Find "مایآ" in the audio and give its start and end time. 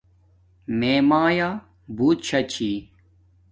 1.09-1.49